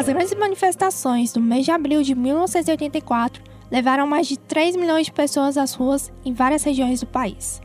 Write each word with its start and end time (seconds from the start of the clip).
As 0.00 0.06
grandes 0.06 0.34
manifestações 0.34 1.30
do 1.30 1.42
mês 1.42 1.66
de 1.66 1.70
abril 1.70 2.02
de 2.02 2.14
1984 2.14 3.42
levaram 3.70 4.06
mais 4.06 4.26
de 4.26 4.38
3 4.38 4.74
milhões 4.74 5.04
de 5.04 5.12
pessoas 5.12 5.58
às 5.58 5.74
ruas 5.74 6.10
em 6.24 6.32
várias 6.32 6.62
regiões 6.62 7.00
do 7.00 7.06
país. 7.06 7.60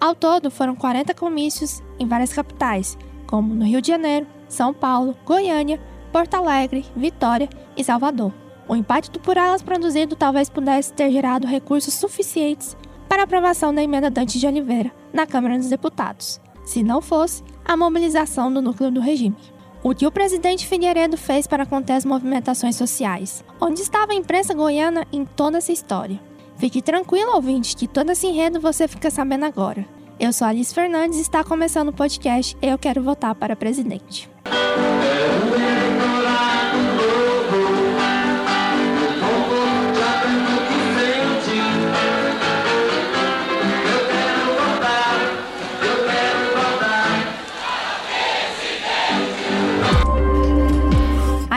Ao 0.00 0.12
todo, 0.12 0.50
foram 0.50 0.74
40 0.74 1.14
comícios 1.14 1.80
em 1.96 2.04
várias 2.04 2.32
capitais, 2.32 2.98
como 3.28 3.54
no 3.54 3.64
Rio 3.64 3.80
de 3.80 3.86
Janeiro, 3.86 4.26
São 4.48 4.74
Paulo, 4.74 5.16
Goiânia, 5.24 5.80
Porto 6.10 6.34
Alegre, 6.34 6.84
Vitória 6.96 7.48
e 7.76 7.84
Salvador. 7.84 8.34
O 8.66 8.74
impacto 8.74 9.20
por 9.20 9.36
elas 9.36 9.62
produzido 9.62 10.16
talvez 10.16 10.50
pudesse 10.50 10.92
ter 10.92 11.12
gerado 11.12 11.46
recursos 11.46 11.94
suficientes 11.94 12.76
para 13.08 13.22
a 13.22 13.24
aprovação 13.24 13.72
da 13.72 13.84
emenda 13.84 14.10
Dante 14.10 14.36
de 14.36 14.46
Oliveira 14.48 14.90
na 15.12 15.28
Câmara 15.28 15.56
dos 15.56 15.68
Deputados, 15.68 16.40
se 16.64 16.82
não 16.82 17.00
fosse 17.00 17.44
a 17.64 17.76
mobilização 17.76 18.52
do 18.52 18.60
núcleo 18.60 18.90
do 18.90 18.98
regime. 18.98 19.57
O 19.82 19.94
que 19.94 20.06
o 20.06 20.10
presidente 20.10 20.66
Figueiredo 20.66 21.16
fez 21.16 21.46
para 21.46 21.64
conter 21.64 21.92
as 21.92 22.04
movimentações 22.04 22.74
sociais? 22.74 23.44
Onde 23.60 23.80
estava 23.80 24.12
a 24.12 24.16
imprensa 24.16 24.52
goiana 24.52 25.06
em 25.12 25.24
toda 25.24 25.58
essa 25.58 25.72
história? 25.72 26.20
Fique 26.56 26.82
tranquilo, 26.82 27.36
ouvinte, 27.36 27.76
que 27.76 27.86
todo 27.86 28.10
esse 28.10 28.26
enredo 28.26 28.60
você 28.60 28.88
fica 28.88 29.08
sabendo 29.08 29.44
agora. 29.44 29.86
Eu 30.18 30.32
sou 30.32 30.48
Alice 30.48 30.74
Fernandes 30.74 31.18
e 31.18 31.22
está 31.22 31.44
começando 31.44 31.90
o 31.90 31.92
podcast 31.92 32.56
Eu 32.60 32.76
Quero 32.76 33.00
Votar 33.00 33.36
para 33.36 33.54
Presidente. 33.54 34.28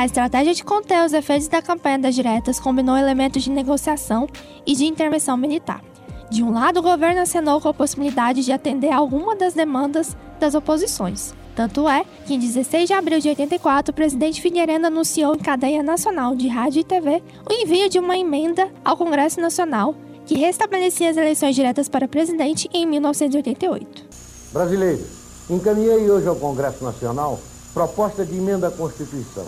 A 0.02 0.06
estratégia 0.06 0.56
de 0.56 0.64
conter 0.64 1.06
os 1.06 1.14
efeitos 1.14 1.48
da 1.48 1.62
campanha 1.62 2.00
das 2.00 2.16
diretas 2.16 2.60
combinou 2.60 2.98
elementos 2.98 3.44
de 3.44 3.52
negociação 3.52 4.28
e 4.66 4.76
de 4.76 4.84
intervenção 4.84 5.38
militar. 5.38 5.80
De 6.28 6.42
um 6.42 6.52
lado, 6.52 6.80
o 6.80 6.82
governo 6.82 7.22
acenou 7.22 7.62
com 7.62 7.70
a 7.70 7.74
possibilidade 7.74 8.44
de 8.44 8.52
atender 8.52 8.92
alguma 8.92 9.36
das 9.36 9.54
demandas 9.54 10.18
das 10.40 10.56
oposições. 10.56 11.36
Tanto 11.56 11.88
é 11.88 12.04
que, 12.26 12.34
em 12.34 12.40
16 12.40 12.88
de 12.88 12.94
abril 12.94 13.20
de 13.20 13.30
84, 13.30 13.92
o 13.92 13.96
presidente 13.96 14.42
Figueiredo 14.42 14.88
anunciou 14.88 15.36
em 15.36 15.38
cadeia 15.38 15.84
nacional 15.84 16.36
de 16.36 16.48
rádio 16.48 16.80
e 16.80 16.84
TV 16.84 17.22
o 17.48 17.54
envio 17.54 17.88
de 17.88 18.00
uma 18.00 18.18
emenda 18.18 18.72
ao 18.84 18.98
Congresso 18.98 19.40
Nacional 19.40 19.94
que 20.26 20.34
restabelecia 20.34 21.12
as 21.12 21.18
eleições 21.18 21.56
diretas 21.56 21.88
para 21.88 22.08
presidente 22.08 22.68
em 22.74 22.88
1988. 22.88 24.04
Brasileiros, 24.52 25.06
encaminhei 25.48 26.10
hoje 26.10 26.28
ao 26.28 26.38
Congresso 26.38 26.84
Nacional 26.84 27.40
proposta 27.72 28.26
de 28.26 28.36
emenda 28.36 28.70
à 28.70 28.72
Constituição 28.72 29.46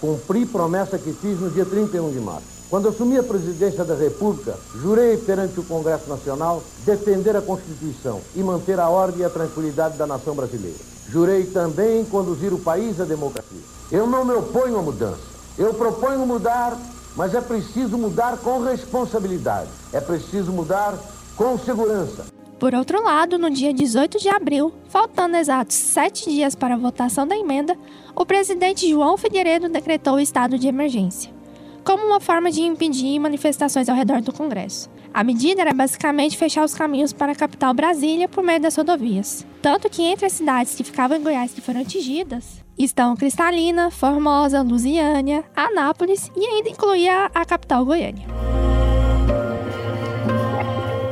Cumpri 0.00 0.46
promessa 0.46 0.98
que 0.98 1.12
fiz 1.12 1.38
no 1.38 1.50
dia 1.50 1.66
31 1.66 2.10
de 2.10 2.20
março. 2.20 2.60
Quando 2.70 2.88
assumi 2.88 3.18
a 3.18 3.22
presidência 3.22 3.84
da 3.84 3.94
República, 3.94 4.56
jurei 4.80 5.16
perante 5.18 5.58
o 5.60 5.64
Congresso 5.64 6.08
Nacional 6.08 6.62
defender 6.86 7.36
a 7.36 7.42
Constituição 7.42 8.20
e 8.34 8.42
manter 8.42 8.78
a 8.78 8.88
ordem 8.88 9.20
e 9.20 9.24
a 9.24 9.30
tranquilidade 9.30 9.98
da 9.98 10.06
nação 10.06 10.34
brasileira. 10.34 10.78
Jurei 11.10 11.44
também 11.44 12.04
conduzir 12.04 12.52
o 12.52 12.60
país 12.60 13.00
à 13.00 13.04
democracia. 13.04 13.58
Eu 13.90 14.06
não 14.06 14.24
me 14.24 14.32
oponho 14.32 14.78
à 14.78 14.82
mudança. 14.82 15.20
Eu 15.58 15.74
proponho 15.74 16.24
mudar, 16.24 16.78
mas 17.16 17.34
é 17.34 17.40
preciso 17.40 17.98
mudar 17.98 18.38
com 18.38 18.62
responsabilidade. 18.62 19.68
É 19.92 20.00
preciso 20.00 20.52
mudar 20.52 20.94
com 21.36 21.58
segurança. 21.58 22.39
Por 22.60 22.74
outro 22.74 23.02
lado, 23.02 23.38
no 23.38 23.48
dia 23.48 23.72
18 23.72 24.18
de 24.18 24.28
abril, 24.28 24.70
faltando 24.90 25.34
exatos 25.34 25.74
sete 25.76 26.28
dias 26.28 26.54
para 26.54 26.74
a 26.74 26.78
votação 26.78 27.26
da 27.26 27.34
emenda, 27.34 27.74
o 28.14 28.26
presidente 28.26 28.86
João 28.86 29.16
Figueiredo 29.16 29.70
decretou 29.70 30.16
o 30.16 30.20
estado 30.20 30.58
de 30.58 30.68
emergência, 30.68 31.32
como 31.82 32.04
uma 32.04 32.20
forma 32.20 32.50
de 32.50 32.60
impedir 32.60 33.18
manifestações 33.18 33.88
ao 33.88 33.96
redor 33.96 34.20
do 34.20 34.30
Congresso. 34.30 34.90
A 35.12 35.24
medida 35.24 35.62
era 35.62 35.72
basicamente 35.72 36.36
fechar 36.36 36.62
os 36.62 36.74
caminhos 36.74 37.14
para 37.14 37.32
a 37.32 37.34
capital 37.34 37.72
Brasília 37.72 38.28
por 38.28 38.44
meio 38.44 38.60
das 38.60 38.76
rodovias. 38.76 39.46
Tanto 39.62 39.88
que 39.88 40.02
entre 40.02 40.26
as 40.26 40.34
cidades 40.34 40.74
que 40.74 40.84
ficavam 40.84 41.16
em 41.16 41.22
Goiás 41.22 41.52
que 41.52 41.62
foram 41.62 41.80
atingidas 41.80 42.62
estão 42.78 43.16
Cristalina, 43.16 43.90
Formosa, 43.90 44.60
Lusiânia, 44.60 45.44
Anápolis 45.56 46.30
e 46.36 46.44
ainda 46.44 46.68
incluía 46.68 47.30
a 47.34 47.42
capital 47.46 47.86
Goiânia. 47.86 48.49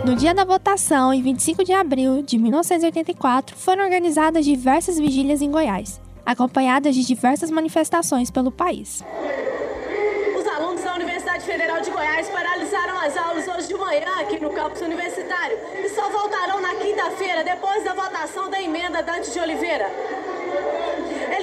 No 0.08 0.16
dia 0.16 0.32
da 0.32 0.42
votação, 0.42 1.12
em 1.12 1.20
25 1.20 1.62
de 1.62 1.74
abril 1.74 2.22
de 2.22 2.38
1984, 2.38 3.54
foram 3.54 3.84
organizadas 3.84 4.42
diversas 4.42 4.98
vigílias 4.98 5.42
em 5.42 5.50
Goiás, 5.50 6.00
acompanhadas 6.24 6.94
de 6.94 7.04
diversas 7.04 7.50
manifestações 7.50 8.30
pelo 8.30 8.50
país. 8.50 9.04
Os 10.34 10.46
alunos 10.46 10.82
da 10.82 10.94
Universidade 10.94 11.44
Federal 11.44 11.82
de 11.82 11.90
Goiás 11.90 12.26
paralisaram 12.30 12.98
as 13.00 13.18
aulas 13.18 13.46
hoje 13.48 13.68
de 13.68 13.74
manhã 13.74 14.08
aqui 14.18 14.40
no 14.40 14.48
campus 14.48 14.80
universitário 14.80 15.58
e 15.84 15.90
só 15.90 16.08
voltarão 16.08 16.58
na 16.62 16.74
quinta-feira, 16.76 17.44
depois 17.44 17.84
da 17.84 17.92
votação 17.92 18.48
da 18.48 18.62
emenda 18.62 19.02
Dante 19.02 19.30
de 19.30 19.38
Oliveira. 19.38 19.90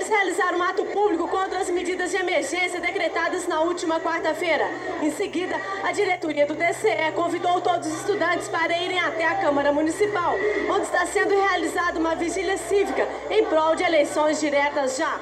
Eles 0.06 0.18
realizaram 0.18 0.60
um 0.60 0.64
ato 0.64 0.86
público 0.86 1.28
contra 1.28 1.60
as 1.60 1.70
medidas 1.72 2.12
de 2.12 2.18
emergência 2.18 2.80
decretadas 2.80 3.48
na 3.48 3.62
última 3.62 4.00
quarta-feira. 4.00 4.66
Em 5.02 5.10
seguida, 5.10 5.56
a 5.84 5.92
diretoria 5.92 6.46
do 6.46 6.54
DCE 6.54 7.12
convidou 7.16 7.60
todos 7.60 7.88
os 7.88 8.02
estudantes 8.02 8.48
para 8.48 8.78
irem 8.78 9.00
até 9.00 9.26
a 9.26 9.42
Câmara 9.42 9.72
Municipal, 9.72 10.36
onde 10.70 10.84
está 10.84 11.08
sendo 11.08 11.34
realizada 11.34 12.00
uma 12.00 12.14
vigília 12.16 12.56
cívica 12.56 13.08
em 13.32 13.46
prol 13.46 13.76
de 13.76 13.82
eleições 13.82 14.40
diretas 14.40 14.96
já. 14.96 15.20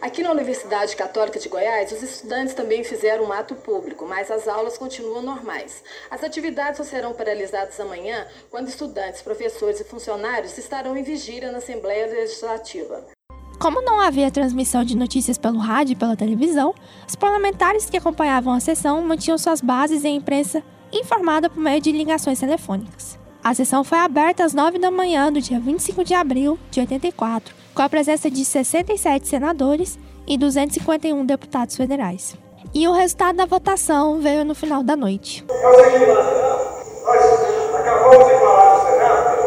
Aqui 0.00 0.20
na 0.20 0.32
Universidade 0.32 0.96
Católica 0.96 1.38
de 1.38 1.48
Goiás, 1.48 1.92
os 1.92 2.02
estudantes 2.02 2.54
também 2.54 2.82
fizeram 2.82 3.26
um 3.26 3.32
ato 3.32 3.54
público, 3.54 4.04
mas 4.04 4.32
as 4.32 4.48
aulas 4.48 4.76
continuam 4.76 5.22
normais. 5.22 5.84
As 6.10 6.24
atividades 6.24 6.78
só 6.78 6.82
serão 6.82 7.12
paralisadas 7.12 7.78
amanhã, 7.78 8.26
quando 8.50 8.66
estudantes, 8.66 9.22
professores 9.22 9.78
e 9.78 9.84
funcionários 9.84 10.58
estarão 10.58 10.96
em 10.96 11.04
vigília 11.04 11.52
na 11.52 11.58
Assembleia 11.58 12.06
Legislativa. 12.06 13.19
Como 13.60 13.82
não 13.82 14.00
havia 14.00 14.30
transmissão 14.30 14.82
de 14.82 14.96
notícias 14.96 15.36
pelo 15.36 15.58
rádio 15.58 15.92
e 15.92 15.96
pela 15.96 16.16
televisão, 16.16 16.74
os 17.06 17.14
parlamentares 17.14 17.90
que 17.90 17.96
acompanhavam 17.98 18.54
a 18.54 18.58
sessão 18.58 19.02
mantinham 19.02 19.36
suas 19.36 19.60
bases 19.60 20.02
em 20.02 20.16
imprensa 20.16 20.62
informada 20.90 21.50
por 21.50 21.60
meio 21.60 21.78
de 21.78 21.92
ligações 21.92 22.40
telefônicas. 22.40 23.18
A 23.44 23.52
sessão 23.52 23.84
foi 23.84 23.98
aberta 23.98 24.44
às 24.44 24.54
9 24.54 24.78
da 24.78 24.90
manhã 24.90 25.30
do 25.30 25.42
dia 25.42 25.60
25 25.60 26.02
de 26.02 26.14
abril 26.14 26.58
de 26.70 26.80
84, 26.80 27.54
com 27.74 27.82
a 27.82 27.88
presença 27.90 28.30
de 28.30 28.42
67 28.46 29.28
senadores 29.28 29.98
e 30.26 30.38
251 30.38 31.26
deputados 31.26 31.76
federais. 31.76 32.34
E 32.72 32.88
o 32.88 32.92
resultado 32.92 33.36
da 33.36 33.44
votação 33.44 34.20
veio 34.20 34.42
no 34.42 34.54
final 34.54 34.82
da 34.82 34.96
noite. 34.96 35.44
É 35.50 35.68
o 35.68 35.84
seguinte, 35.84 36.06
nós 36.06 37.74
acabamos 37.74 38.26
de 38.26 38.40
falar 38.40 38.78
no 38.78 38.84
Senado 38.86 39.38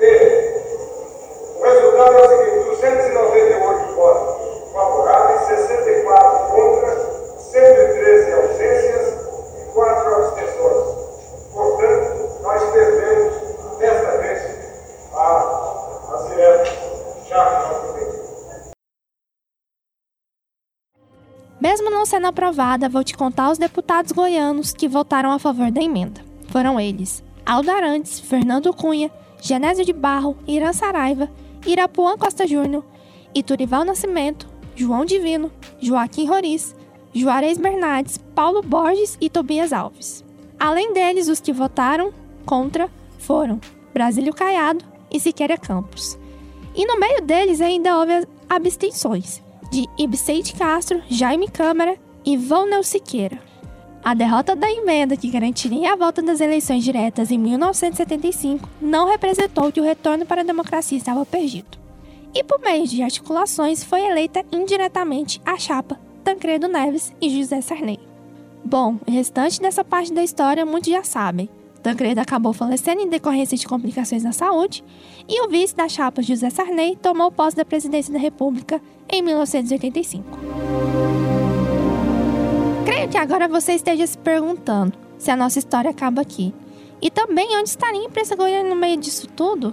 e 0.00 0.10
o 1.60 1.64
resultado 1.64 2.12
é 2.12 2.26
o 2.26 2.28
seguinte. 2.28 2.46
298 2.80 3.94
votos 3.94 4.72
favoráveis, 4.72 5.40
64 5.46 6.54
contra, 6.54 7.38
113 7.38 8.32
ausências 8.32 9.14
e 9.60 9.72
4 9.72 10.14
abstenções. 10.14 10.84
Portanto, 11.52 12.42
nós 12.42 12.62
perdemos, 12.70 13.34
desta 13.78 14.18
vez, 14.18 14.40
a, 15.14 16.14
as 16.14 16.28
diretas 16.28 16.74
já 17.28 17.66
Mesmo 21.68 21.90
não 21.90 22.06
sendo 22.06 22.28
aprovada, 22.28 22.88
vou 22.88 23.02
te 23.02 23.16
contar 23.16 23.50
os 23.50 23.58
deputados 23.58 24.12
goianos 24.12 24.72
que 24.72 24.86
votaram 24.86 25.32
a 25.32 25.38
favor 25.40 25.68
da 25.68 25.82
emenda. 25.82 26.20
Foram 26.46 26.78
eles: 26.78 27.24
Aldo 27.44 27.72
Arantes, 27.72 28.20
Fernando 28.20 28.72
Cunha, 28.72 29.10
Genésio 29.42 29.84
de 29.84 29.92
Barro, 29.92 30.38
Irã 30.46 30.72
Saraiva, 30.72 31.28
Irapuã 31.66 32.16
Costa 32.16 32.46
Júnior, 32.46 32.84
Iturival 33.34 33.84
Nascimento, 33.84 34.46
João 34.76 35.04
Divino, 35.04 35.50
Joaquim 35.80 36.28
Roriz, 36.28 36.72
Juarez 37.12 37.58
Bernardes, 37.58 38.16
Paulo 38.16 38.62
Borges 38.62 39.18
e 39.20 39.28
Tobias 39.28 39.72
Alves. 39.72 40.24
Além 40.60 40.92
deles, 40.92 41.26
os 41.26 41.40
que 41.40 41.52
votaram 41.52 42.12
contra 42.44 42.88
foram 43.18 43.60
Brasílio 43.92 44.32
Caiado 44.32 44.84
e 45.10 45.18
Siqueira 45.18 45.58
Campos. 45.58 46.16
E 46.76 46.86
no 46.86 46.96
meio 46.96 47.22
deles 47.22 47.60
ainda 47.60 47.98
houve 47.98 48.24
abstenções 48.48 49.44
de 49.70 49.86
Ibseite 49.98 50.54
Castro, 50.54 51.02
Jaime 51.08 51.48
Câmara 51.48 51.96
e 52.24 52.36
Vônel 52.36 52.82
Siqueira. 52.82 53.38
A 54.04 54.14
derrota 54.14 54.54
da 54.54 54.70
emenda 54.70 55.16
que 55.16 55.30
garantiria 55.30 55.92
a 55.92 55.96
volta 55.96 56.22
das 56.22 56.40
eleições 56.40 56.84
diretas 56.84 57.30
em 57.30 57.38
1975 57.38 58.68
não 58.80 59.08
representou 59.08 59.72
que 59.72 59.80
o 59.80 59.84
retorno 59.84 60.24
para 60.24 60.42
a 60.42 60.44
democracia 60.44 60.96
estava 60.96 61.26
perdido. 61.26 61.76
E 62.32 62.44
por 62.44 62.60
meio 62.60 62.86
de 62.86 63.02
articulações 63.02 63.82
foi 63.82 64.02
eleita 64.02 64.44
indiretamente 64.52 65.40
a 65.44 65.58
chapa 65.58 65.98
Tancredo 66.22 66.68
Neves 66.68 67.12
e 67.20 67.30
José 67.30 67.60
Sarney. 67.60 67.98
Bom, 68.64 68.96
o 69.06 69.10
restante 69.10 69.60
dessa 69.60 69.82
parte 69.82 70.12
da 70.12 70.22
história 70.22 70.66
muitos 70.66 70.92
já 70.92 71.02
sabem. 71.02 71.48
Tancredo 71.86 72.20
acabou 72.20 72.52
falecendo 72.52 73.00
em 73.00 73.08
decorrência 73.08 73.56
de 73.56 73.64
complicações 73.64 74.24
na 74.24 74.32
saúde 74.32 74.82
e 75.28 75.40
o 75.46 75.48
vice 75.48 75.76
da 75.76 75.88
chapa 75.88 76.20
José 76.20 76.50
Sarney 76.50 76.96
tomou 76.96 77.30
posse 77.30 77.56
da 77.56 77.64
presidência 77.64 78.12
da 78.12 78.18
República 78.18 78.82
em 79.08 79.22
1985. 79.22 80.36
Creio 82.84 83.08
que 83.08 83.16
agora 83.16 83.46
você 83.46 83.74
esteja 83.74 84.04
se 84.04 84.18
perguntando 84.18 84.98
se 85.16 85.30
a 85.30 85.36
nossa 85.36 85.60
história 85.60 85.88
acaba 85.88 86.20
aqui. 86.20 86.52
E 87.00 87.08
também 87.08 87.56
onde 87.56 87.68
estaria 87.68 88.00
a 88.00 88.04
imprensa 88.04 88.34
goiana 88.34 88.68
no 88.68 88.74
meio 88.74 88.96
disso 88.96 89.28
tudo? 89.28 89.72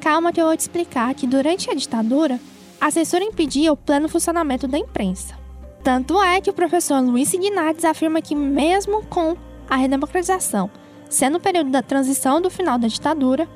Calma 0.00 0.32
que 0.32 0.40
eu 0.40 0.46
vou 0.46 0.56
te 0.56 0.60
explicar 0.60 1.12
que 1.16 1.26
durante 1.26 1.68
a 1.68 1.74
ditadura, 1.74 2.38
a 2.80 2.92
censura 2.92 3.24
impedia 3.24 3.72
o 3.72 3.76
pleno 3.76 4.08
funcionamento 4.08 4.68
da 4.68 4.78
imprensa. 4.78 5.36
Tanto 5.82 6.22
é 6.22 6.40
que 6.40 6.50
o 6.50 6.54
professor 6.54 7.00
Luiz 7.00 7.28
Signades 7.28 7.84
afirma 7.84 8.22
que 8.22 8.36
mesmo 8.36 9.04
com 9.06 9.36
a 9.68 9.74
redemocratização, 9.74 10.70
sendo 11.10 11.36
o 11.36 11.40
período 11.40 11.70
da 11.70 11.82
transição 11.82 12.40
do 12.40 12.48
final 12.48 12.78
da 12.78 12.88
ditadura, 12.88 13.46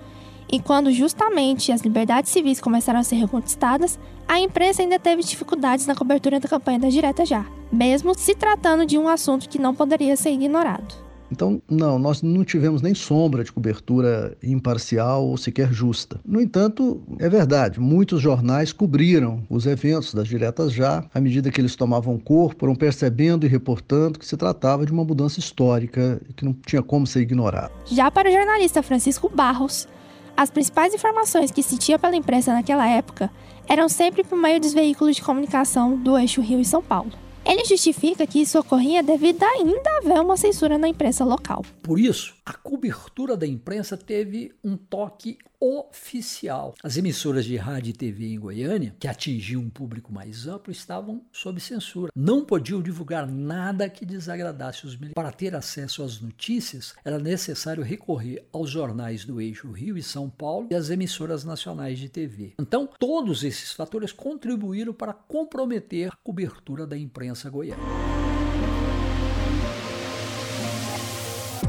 e 0.53 0.61
quando 0.61 0.93
justamente 0.93 1.73
as 1.73 1.81
liberdades 1.81 2.31
civis 2.31 2.61
começaram 2.61 3.01
a 3.01 3.03
ser 3.03 3.17
reconquistadas, 3.17 3.99
a 4.29 4.39
imprensa 4.39 4.83
ainda 4.83 4.99
teve 4.99 5.23
dificuldades 5.23 5.87
na 5.87 5.95
cobertura 5.95 6.39
da 6.39 6.49
campanha 6.49 6.81
da 6.81 6.89
direta 6.89 7.25
já, 7.25 7.47
mesmo 7.73 8.15
se 8.15 8.35
tratando 8.35 8.85
de 8.85 8.99
um 8.99 9.09
assunto 9.09 9.49
que 9.49 9.59
não 9.59 9.75
poderia 9.75 10.17
ser 10.17 10.33
ignorado. 10.33 10.95
Então, 11.35 11.61
não, 11.69 11.99
nós 11.99 12.23
não 12.23 12.45
tivemos 12.45 12.81
nem 12.81 12.95
sombra 12.95 13.43
de 13.43 13.51
cobertura 13.51 14.37
imparcial 14.41 15.27
ou 15.27 15.37
sequer 15.37 15.73
justa. 15.73 16.21
No 16.25 16.41
entanto, 16.41 17.03
é 17.19 17.29
verdade, 17.29 17.81
muitos 17.81 18.23
jornais 18.23 18.73
cobriram 18.73 19.43
os 19.51 19.67
eventos 19.67 20.15
das 20.15 20.29
diretas 20.29 20.73
já, 20.73 21.05
à 21.13 21.21
medida 21.21 21.51
que 21.51 21.61
eles 21.61 21.75
tomavam 21.75 22.17
corpo, 22.21 22.61
foram 22.61 22.77
percebendo 22.77 23.45
e 23.45 23.49
reportando 23.49 24.17
que 24.17 24.25
se 24.25 24.37
tratava 24.37 24.87
de 24.87 24.93
uma 24.93 25.05
mudança 25.05 25.41
histórica 25.41 26.21
que 26.37 26.45
não 26.45 26.53
tinha 26.65 26.85
como 26.85 27.05
ser 27.05 27.23
ignorada. 27.23 27.73
Já 27.87 28.13
para 28.13 28.29
o 28.29 28.33
jornalista 28.33 28.81
Francisco 28.81 29.29
Barros, 29.29 29.89
as 30.37 30.51
principais 30.51 30.95
informações 30.95 31.51
que 31.51 31.65
se 31.65 31.77
tinha 31.77 31.99
pela 31.99 32.15
imprensa 32.15 32.53
naquela 32.53 32.89
época 32.89 33.29
eram 33.69 33.89
sempre 33.89 34.23
por 34.23 34.39
meio 34.39 34.61
dos 34.61 34.73
veículos 34.73 35.17
de 35.17 35.23
comunicação 35.23 35.97
do 35.97 36.17
eixo 36.17 36.41
Rio 36.41 36.61
e 36.61 36.65
São 36.65 36.81
Paulo. 36.81 37.24
Ele 37.45 37.65
justifica 37.65 38.27
que 38.27 38.41
isso 38.41 38.59
ocorria 38.59 39.03
devido 39.03 39.43
ainda 39.43 39.99
haver 39.99 40.21
uma 40.21 40.37
censura 40.37 40.79
na 40.79 40.89
imprensa 40.89 41.25
local. 41.25 41.65
Por 41.83 42.01
isso, 42.01 42.35
a 42.47 42.53
cobertura 42.53 43.37
da 43.37 43.47
imprensa 43.47 43.97
teve 43.97 44.55
um 44.63 44.77
toque 44.77 45.39
oficial. 45.59 46.75
As 46.83 46.99
emissoras 46.99 47.47
de 47.47 47.57
rádio 47.57 47.91
e 47.91 47.95
TV 47.95 48.27
em 48.27 48.39
Goiânia, 48.39 48.95
que 49.01 49.09
atingiam 49.09 49.63
um 49.63 49.71
público 49.71 50.13
mais 50.13 50.47
amplo, 50.47 50.71
estavam 50.71 51.25
sob 51.33 51.59
censura. 51.59 52.13
Não 52.15 52.45
podiam 52.45 52.83
divulgar 52.83 53.27
nada 53.27 53.89
que 53.89 54.05
desagradasse 54.05 54.85
os 54.85 54.95
militares. 54.95 55.15
Para 55.15 55.33
ter 55.33 55.55
acesso 55.57 56.03
às 56.03 56.21
notícias, 56.21 56.95
era 57.03 57.19
necessário 57.19 57.83
recorrer 57.83 58.47
aos 58.53 58.69
jornais 58.69 59.25
do 59.25 59.41
eixo 59.41 59.71
Rio 59.71 59.97
e 59.97 60.03
São 60.03 60.29
Paulo 60.29 60.69
e 60.71 60.75
às 60.75 60.91
emissoras 60.91 61.45
nacionais 61.45 61.99
de 61.99 62.11
TV. 62.11 62.53
Então, 62.61 62.87
todos 62.99 63.43
esses 63.43 63.73
fatores 63.73 64.13
contribuíram 64.13 64.93
para 64.93 65.15
comprometer 65.15 66.09
a 66.09 66.17
cobertura 66.23 66.87
da 66.87 66.99
imprensa 66.99 67.49
goiana. 67.49 68.34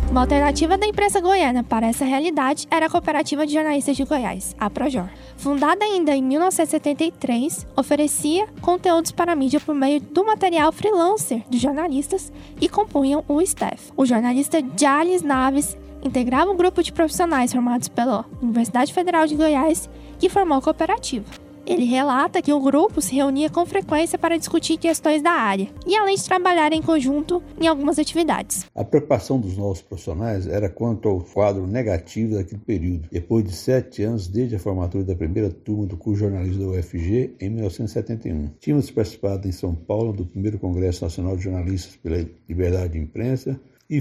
Uma 0.09 0.21
alternativa 0.21 0.77
da 0.77 0.87
imprensa 0.87 1.19
goiana 1.19 1.63
para 1.63 1.87
essa 1.87 2.05
realidade 2.05 2.67
era 2.71 2.85
a 2.85 2.89
Cooperativa 2.89 3.45
de 3.45 3.53
Jornalistas 3.53 3.97
de 3.97 4.03
Goiás, 4.03 4.55
a 4.59 4.69
Projor. 4.69 5.09
Fundada 5.37 5.83
ainda 5.83 6.15
em 6.15 6.21
1973, 6.21 7.67
oferecia 7.75 8.47
conteúdos 8.61 9.11
para 9.11 9.33
a 9.33 9.35
mídia 9.35 9.59
por 9.59 9.75
meio 9.75 9.99
do 9.99 10.25
material 10.25 10.71
freelancer 10.71 11.43
dos 11.49 11.59
jornalistas 11.59 12.31
e 12.61 12.69
compunham 12.69 13.23
o 13.27 13.41
staff. 13.41 13.91
O 13.97 14.05
jornalista 14.05 14.63
Jales 14.77 15.21
Naves 15.21 15.77
integrava 16.03 16.51
um 16.51 16.55
grupo 16.55 16.81
de 16.81 16.93
profissionais 16.93 17.51
formados 17.51 17.87
pela 17.87 18.25
Universidade 18.41 18.93
Federal 18.93 19.27
de 19.27 19.35
Goiás 19.35 19.89
que 20.19 20.29
formou 20.29 20.59
a 20.59 20.61
cooperativa. 20.61 21.44
Ele 21.65 21.85
relata 21.85 22.41
que 22.41 22.53
o 22.53 22.59
grupo 22.59 23.01
se 23.01 23.15
reunia 23.15 23.49
com 23.49 23.65
frequência 23.65 24.19
para 24.19 24.37
discutir 24.37 24.77
questões 24.77 25.21
da 25.21 25.31
área 25.31 25.67
e, 25.87 25.95
além 25.95 26.15
de 26.15 26.23
trabalhar 26.23 26.71
em 26.71 26.81
conjunto 26.81 27.41
em 27.59 27.67
algumas 27.67 27.97
atividades. 27.97 28.65
A 28.75 28.83
preocupação 28.83 29.39
dos 29.39 29.57
novos 29.57 29.81
profissionais 29.81 30.47
era 30.47 30.69
quanto 30.69 31.09
ao 31.09 31.21
quadro 31.21 31.65
negativo 31.65 32.35
daquele 32.35 32.61
período, 32.61 33.09
depois 33.11 33.43
de 33.43 33.53
sete 33.53 34.03
anos 34.03 34.27
desde 34.27 34.55
a 34.55 34.59
formatura 34.59 35.03
da 35.03 35.15
primeira 35.15 35.49
turma 35.49 35.87
do 35.87 35.97
curso 35.97 36.19
jornalismo 36.19 36.71
da 36.71 36.77
UFG 36.77 37.35
em 37.39 37.49
1971. 37.49 38.51
Tínhamos 38.59 38.91
participado 38.91 39.47
em 39.47 39.51
São 39.51 39.73
Paulo 39.73 40.13
do 40.13 40.25
primeiro 40.25 40.59
Congresso 40.59 41.03
Nacional 41.03 41.35
de 41.35 41.43
Jornalistas 41.43 41.95
pela 41.95 42.25
Liberdade 42.47 42.93
de 42.93 42.99
Imprensa 42.99 43.59
e 43.89 43.99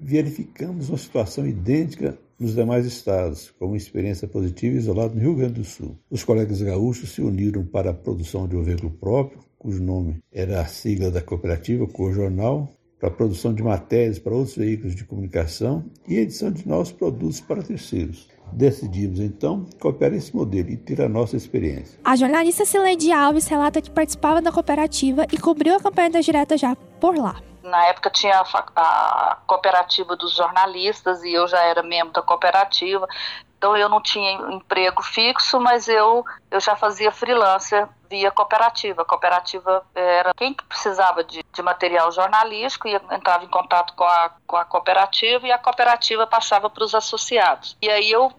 verificamos 0.00 0.88
uma 0.88 0.98
situação 0.98 1.46
idêntica 1.46 2.18
nos 2.38 2.54
demais 2.54 2.86
estados, 2.86 3.50
como 3.58 3.76
experiência 3.76 4.28
positiva 4.28 4.76
isolada 4.76 5.14
no 5.14 5.20
Rio 5.20 5.34
Grande 5.34 5.60
do 5.60 5.64
Sul. 5.64 5.98
Os 6.10 6.24
colegas 6.24 6.60
gaúchos 6.60 7.10
se 7.10 7.22
uniram 7.22 7.64
para 7.64 7.90
a 7.90 7.94
produção 7.94 8.46
de 8.46 8.56
veículo 8.56 8.90
próprio, 8.90 9.40
cujo 9.58 9.82
nome 9.82 10.22
era 10.30 10.60
a 10.60 10.66
sigla 10.66 11.10
da 11.10 11.22
cooperativa, 11.22 11.86
Cor 11.86 12.12
Jornal, 12.12 12.68
para 12.98 13.08
a 13.08 13.12
produção 13.12 13.52
de 13.52 13.62
matérias 13.62 14.18
para 14.18 14.34
outros 14.34 14.56
veículos 14.56 14.94
de 14.94 15.04
comunicação 15.04 15.84
e 16.08 16.16
edição 16.16 16.50
de 16.50 16.66
novos 16.66 16.92
produtos 16.92 17.40
para 17.40 17.62
terceiros. 17.62 18.28
Decidimos 18.52 19.20
então 19.20 19.66
copiar 19.80 20.12
esse 20.12 20.34
modelo 20.34 20.70
e 20.70 20.76
ter 20.76 21.02
a 21.02 21.08
nossa 21.08 21.36
experiência. 21.36 21.98
A 22.04 22.16
jornalista 22.16 22.64
Cileide 22.64 23.12
Alves 23.12 23.46
relata 23.46 23.82
que 23.82 23.90
participava 23.90 24.40
da 24.40 24.50
cooperativa 24.50 25.26
e 25.32 25.38
cobriu 25.38 25.74
a 25.74 25.80
campanha 25.80 26.10
da 26.10 26.20
direta 26.20 26.56
já 26.56 26.74
por 27.00 27.16
lá. 27.16 27.36
Na 27.62 27.86
época 27.86 28.10
tinha 28.10 28.38
a, 28.38 28.64
a 28.76 29.38
cooperativa 29.46 30.14
dos 30.16 30.34
jornalistas 30.34 31.22
e 31.24 31.32
eu 31.32 31.48
já 31.48 31.60
era 31.62 31.82
membro 31.82 32.12
da 32.12 32.22
cooperativa. 32.22 33.08
Então 33.56 33.76
eu 33.76 33.88
não 33.88 34.00
tinha 34.00 34.32
emprego 34.52 35.02
fixo, 35.02 35.58
mas 35.58 35.88
eu, 35.88 36.24
eu 36.50 36.60
já 36.60 36.76
fazia 36.76 37.10
freelancer 37.10 37.88
via 38.08 38.30
cooperativa. 38.30 39.02
A 39.02 39.04
cooperativa 39.04 39.84
era 39.94 40.32
quem 40.34 40.54
precisava 40.54 41.24
de, 41.24 41.42
de 41.52 41.62
material 41.62 42.12
jornalístico 42.12 42.88
entrava 42.88 43.44
em 43.44 43.48
contato 43.48 43.94
com 43.94 44.04
a, 44.04 44.30
com 44.46 44.56
a 44.56 44.64
cooperativa 44.64 45.46
e 45.46 45.52
a 45.52 45.58
cooperativa 45.58 46.26
passava 46.26 46.68
para 46.68 46.84
os 46.84 46.94
associados. 46.94 47.76
E 47.80 47.90
aí 47.90 48.10
eu 48.10 48.32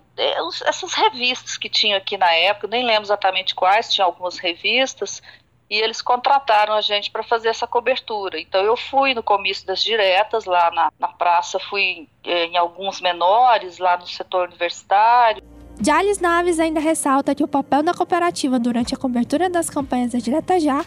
essas 0.65 0.93
revistas 0.93 1.57
que 1.57 1.69
tinha 1.69 1.97
aqui 1.97 2.17
na 2.17 2.33
época, 2.33 2.67
nem 2.67 2.83
lembro 2.83 3.03
exatamente 3.03 3.53
quais, 3.53 3.93
tinha 3.93 4.03
algumas 4.03 4.39
revistas, 4.39 5.21
e 5.69 5.79
eles 5.79 6.01
contrataram 6.01 6.73
a 6.73 6.81
gente 6.81 7.11
para 7.11 7.23
fazer 7.23 7.49
essa 7.49 7.67
cobertura. 7.67 8.39
Então 8.39 8.63
eu 8.63 8.77
fui 8.77 9.13
no 9.13 9.21
comício 9.21 9.65
das 9.65 9.83
diretas 9.83 10.45
lá 10.45 10.71
na, 10.71 10.91
na 10.99 11.07
praça, 11.09 11.59
fui 11.59 12.07
eh, 12.23 12.45
em 12.45 12.57
alguns 12.57 13.01
menores 13.01 13.77
lá 13.77 13.97
no 13.97 14.07
setor 14.07 14.47
universitário. 14.47 15.43
Jales 15.79 16.19
Naves 16.19 16.59
ainda 16.59 16.79
ressalta 16.79 17.35
que 17.35 17.43
o 17.43 17.47
papel 17.47 17.83
da 17.83 17.93
cooperativa 17.93 18.57
durante 18.57 18.95
a 18.95 18.97
cobertura 18.97 19.49
das 19.49 19.69
campanhas 19.69 20.11
da 20.11 20.19
Direta 20.19 20.59
Já 20.59 20.83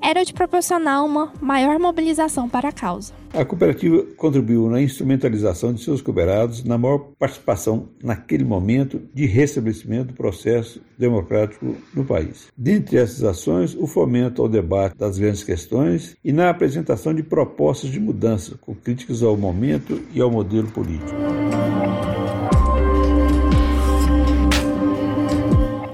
era 0.00 0.24
de 0.24 0.32
proporcionar 0.32 1.04
uma 1.04 1.32
maior 1.40 1.78
mobilização 1.78 2.48
para 2.48 2.70
a 2.70 2.72
causa. 2.72 3.21
A 3.34 3.46
cooperativa 3.46 4.04
contribuiu 4.14 4.68
na 4.68 4.82
instrumentalização 4.82 5.72
de 5.72 5.82
seus 5.82 6.02
cooperados 6.02 6.62
na 6.64 6.76
maior 6.76 6.98
participação 7.18 7.88
naquele 8.02 8.44
momento 8.44 9.00
de 9.14 9.24
restabelecimento 9.24 10.08
do 10.08 10.12
processo 10.12 10.82
democrático 10.98 11.74
no 11.94 12.04
país. 12.04 12.48
Dentre 12.54 12.98
essas 12.98 13.24
ações, 13.24 13.74
o 13.74 13.86
fomento 13.86 14.42
ao 14.42 14.50
debate 14.50 14.98
das 14.98 15.16
grandes 15.16 15.42
questões 15.42 16.14
e 16.22 16.30
na 16.30 16.50
apresentação 16.50 17.14
de 17.14 17.22
propostas 17.22 17.88
de 17.88 17.98
mudança, 17.98 18.58
com 18.60 18.74
críticas 18.74 19.22
ao 19.22 19.34
momento 19.34 20.02
e 20.12 20.20
ao 20.20 20.30
modelo 20.30 20.70
político. 20.70 21.16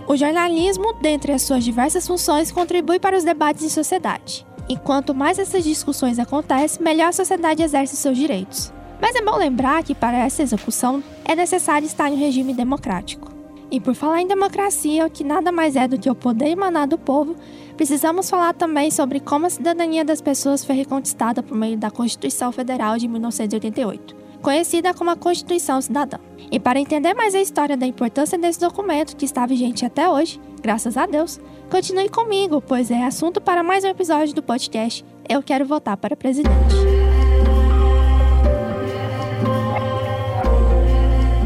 O 0.08 0.16
jornalismo, 0.16 0.92
dentre 1.00 1.30
as 1.30 1.42
suas 1.42 1.62
diversas 1.62 2.04
funções, 2.04 2.50
contribui 2.50 2.98
para 2.98 3.16
os 3.16 3.22
debates 3.22 3.62
em 3.62 3.68
sociedade. 3.68 4.47
E 4.68 4.76
quanto 4.76 5.14
mais 5.14 5.38
essas 5.38 5.64
discussões 5.64 6.18
acontecem, 6.18 6.82
melhor 6.82 7.08
a 7.08 7.12
sociedade 7.12 7.62
exerce 7.62 7.96
seus 7.96 8.18
direitos. 8.18 8.72
Mas 9.00 9.16
é 9.16 9.22
bom 9.22 9.36
lembrar 9.36 9.82
que 9.82 9.94
para 9.94 10.18
essa 10.18 10.42
execução 10.42 11.02
é 11.24 11.34
necessário 11.34 11.86
estar 11.86 12.10
em 12.10 12.14
um 12.14 12.18
regime 12.18 12.52
democrático. 12.52 13.32
E 13.70 13.80
por 13.80 13.94
falar 13.94 14.20
em 14.20 14.26
democracia, 14.26 15.08
que 15.08 15.24
nada 15.24 15.52
mais 15.52 15.76
é 15.76 15.86
do 15.86 15.98
que 15.98 16.10
o 16.10 16.14
poder 16.14 16.48
emanar 16.48 16.86
do 16.86 16.98
povo, 16.98 17.36
precisamos 17.76 18.28
falar 18.28 18.54
também 18.54 18.90
sobre 18.90 19.20
como 19.20 19.46
a 19.46 19.50
cidadania 19.50 20.04
das 20.04 20.20
pessoas 20.20 20.64
foi 20.64 20.74
reconquistada 20.74 21.42
por 21.42 21.56
meio 21.56 21.76
da 21.76 21.90
Constituição 21.90 22.50
Federal 22.50 22.98
de 22.98 23.08
1988 23.08 24.27
conhecida 24.42 24.94
como 24.94 25.10
a 25.10 25.16
Constituição 25.16 25.80
Cidadã. 25.80 26.18
E 26.50 26.58
para 26.58 26.80
entender 26.80 27.14
mais 27.14 27.34
a 27.34 27.40
história 27.40 27.76
da 27.76 27.86
importância 27.86 28.38
desse 28.38 28.60
documento, 28.60 29.16
que 29.16 29.24
está 29.24 29.44
vigente 29.44 29.84
até 29.84 30.08
hoje, 30.08 30.40
graças 30.62 30.96
a 30.96 31.06
Deus, 31.06 31.38
continue 31.70 32.08
comigo, 32.08 32.60
pois 32.60 32.90
é 32.90 33.04
assunto 33.04 33.40
para 33.40 33.62
mais 33.62 33.84
um 33.84 33.88
episódio 33.88 34.34
do 34.34 34.42
podcast 34.42 35.04
Eu 35.28 35.42
Quero 35.42 35.66
Votar 35.66 35.96
para 35.96 36.16
Presidente. 36.16 36.74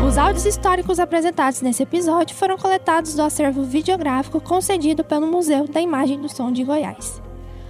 Os 0.07 0.19
áudios 0.19 0.45
históricos 0.45 1.01
apresentados 1.01 1.63
nesse 1.63 1.83
episódio 1.83 2.37
foram 2.37 2.59
coletados 2.59 3.15
do 3.15 3.23
acervo 3.23 3.65
videográfico 3.65 4.43
concedido 4.43 5.03
pelo 5.03 5.27
Museu 5.27 5.67
da 5.67 5.81
Imagem 5.81 6.21
do 6.21 6.29
Som 6.29 6.53
de 6.53 6.63
Goiás. 6.63 7.23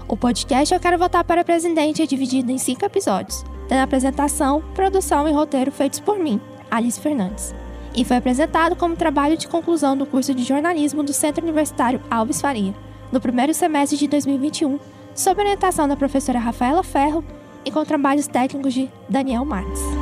O 0.09 0.17
podcast 0.17 0.75
Eu 0.75 0.81
Quero 0.81 0.99
Votar 0.99 1.23
para 1.23 1.45
Presidente 1.45 2.03
é 2.03 2.07
dividido 2.07 2.51
em 2.51 2.59
cinco 2.59 2.85
episódios, 2.85 3.45
apresentação, 3.81 4.63
produção 4.75 5.29
e 5.29 5.33
roteiro 5.33 5.73
feitos 5.73 6.01
por 6.01 6.19
mim, 6.19 6.41
Alice 6.71 7.01
Fernandes, 7.01 7.55
e 7.95 8.05
foi 8.05 8.17
apresentado 8.17 8.77
como 8.77 8.97
trabalho 8.97 9.37
de 9.37 9.49
conclusão 9.49 9.97
do 9.97 10.07
curso 10.07 10.35
de 10.35 10.43
jornalismo 10.43 11.03
do 11.03 11.13
Centro 11.13 11.45
Universitário 11.45 12.01
Alves 12.11 12.41
Faria, 12.41 12.75
no 13.11 13.21
primeiro 13.21 13.55
semestre 13.55 13.99
de 13.99 14.09
2021, 14.09 14.79
sob 15.15 15.41
orientação 15.41 15.87
da 15.87 15.97
professora 15.97 16.39
Rafaela 16.39 16.83
Ferro 16.83 17.25
e 17.65 17.71
com 17.71 17.85
trabalhos 17.85 18.27
técnicos 18.27 18.75
de 18.75 18.91
Daniel 19.09 19.45
Marques. 19.45 20.02